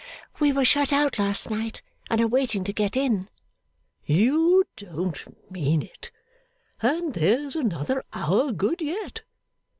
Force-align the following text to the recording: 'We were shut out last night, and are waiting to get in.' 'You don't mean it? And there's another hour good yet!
'We 0.39 0.53
were 0.53 0.65
shut 0.65 0.91
out 0.91 1.19
last 1.19 1.51
night, 1.51 1.83
and 2.09 2.19
are 2.19 2.27
waiting 2.27 2.63
to 2.63 2.73
get 2.73 2.97
in.' 2.97 3.29
'You 4.03 4.63
don't 4.75 5.51
mean 5.51 5.83
it? 5.83 6.09
And 6.81 7.13
there's 7.13 7.55
another 7.55 8.03
hour 8.11 8.51
good 8.51 8.81
yet! 8.81 9.21